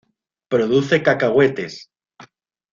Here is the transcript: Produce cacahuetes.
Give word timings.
Produce 0.49 0.99
cacahuetes. 1.03 1.87